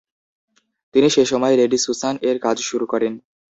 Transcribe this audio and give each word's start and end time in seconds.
তিনি 0.95 1.07
সেসময় 1.09 1.55
Lady 1.59 1.77
Susan 1.85 2.15
-এর 2.19 2.37
কাজ 2.45 2.57
শুরু 2.69 2.85
করেন। 2.91 3.13